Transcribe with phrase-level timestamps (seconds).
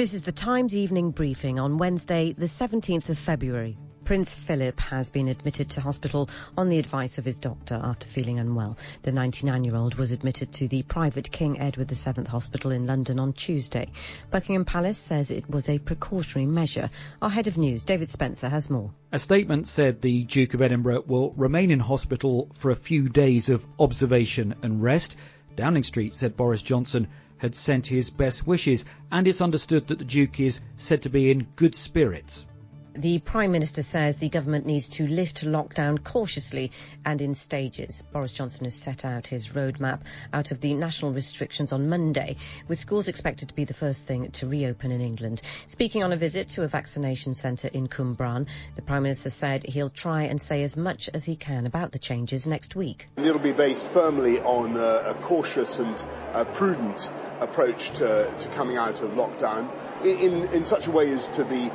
[0.00, 3.76] This is the Times evening briefing on Wednesday, the 17th of February.
[4.06, 8.38] Prince Philip has been admitted to hospital on the advice of his doctor after feeling
[8.38, 8.78] unwell.
[9.02, 13.90] The 99-year-old was admitted to the private King Edward VII Hospital in London on Tuesday.
[14.30, 16.88] Buckingham Palace says it was a precautionary measure.
[17.20, 18.92] Our head of news, David Spencer, has more.
[19.12, 23.50] A statement said the Duke of Edinburgh will remain in hospital for a few days
[23.50, 25.14] of observation and rest.
[25.56, 27.08] Downing Street said Boris Johnson
[27.40, 31.30] had sent his best wishes, and it's understood that the Duke is said to be
[31.30, 32.46] in good spirits.
[32.94, 36.72] The Prime Minister says the government needs to lift lockdown cautiously
[37.04, 38.02] and in stages.
[38.12, 40.00] Boris Johnson has set out his roadmap
[40.32, 44.30] out of the national restrictions on Monday, with schools expected to be the first thing
[44.32, 45.40] to reopen in England.
[45.68, 49.88] Speaking on a visit to a vaccination centre in Cwmbran, the Prime Minister said he'll
[49.88, 53.08] try and say as much as he can about the changes next week.
[53.16, 57.08] It'll be based firmly on uh, a cautious and uh, prudent
[57.40, 59.70] approach to, to coming out of lockdown
[60.04, 61.70] in, in such a way as to be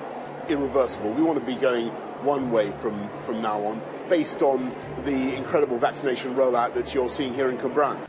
[0.49, 1.11] irreversible.
[1.11, 1.89] We want to be going
[2.23, 7.33] one way from, from now on, based on the incredible vaccination rollout that you're seeing
[7.33, 8.07] here in Cwmbran.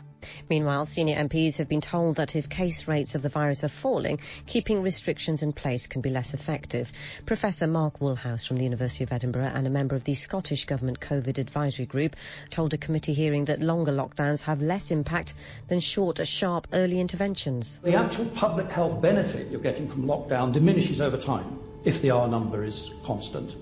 [0.49, 4.19] Meanwhile, senior MPs have been told that if case rates of the virus are falling,
[4.45, 6.91] keeping restrictions in place can be less effective.
[7.25, 10.99] Professor Mark Woolhouse from the University of Edinburgh and a member of the Scottish Government
[10.99, 12.15] COVID Advisory Group
[12.49, 15.33] told a committee hearing that longer lockdowns have less impact
[15.67, 17.79] than short, sharp early interventions.
[17.83, 22.27] The actual public health benefit you're getting from lockdown diminishes over time if the R
[22.27, 23.55] number is constant.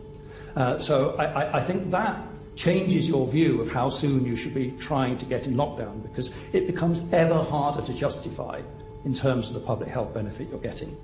[0.56, 4.72] Uh, so I, I, think that changes your view of how soon you should be
[4.72, 8.62] trying to get in lockdown because it becomes ever harder to justify
[9.04, 10.98] in terms of the public health benefit you're getting.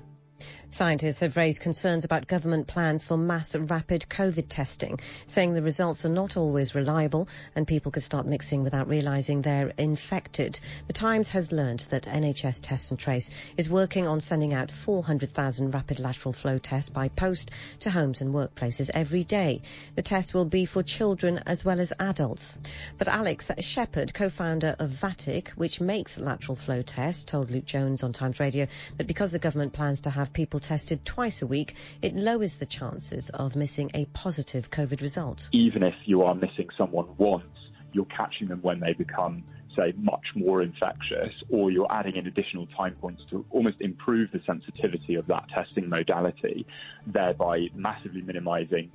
[0.73, 6.05] Scientists have raised concerns about government plans for mass rapid COVID testing, saying the results
[6.05, 7.27] are not always reliable
[7.57, 10.57] and people could start mixing without realising they're infected.
[10.87, 15.71] The Times has learned that NHS Test and Trace is working on sending out 400,000
[15.71, 17.51] rapid lateral flow tests by post
[17.81, 19.63] to homes and workplaces every day.
[19.95, 22.57] The test will be for children as well as adults.
[22.97, 28.13] But Alex Shepherd, co-founder of Vatic, which makes lateral flow tests, told Luke Jones on
[28.13, 32.15] Times Radio that because the government plans to have people tested twice a week, it
[32.15, 35.49] lowers the chances of missing a positive COVID result.
[35.51, 37.45] Even if you are missing someone once,
[37.93, 39.43] you're catching them when they become
[39.75, 44.41] say, much more infectious, or you're adding in additional time points to almost improve the
[44.45, 46.65] sensitivity of that testing modality,
[47.07, 48.91] thereby massively minimizing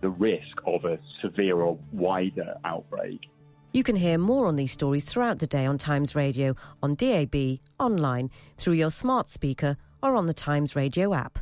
[0.00, 3.20] the risk of a severe or wider outbreak.
[3.72, 7.60] You can hear more on these stories throughout the day on Times Radio, on DAB,
[7.78, 11.38] online, through your smart speaker, or on the Times Radio app.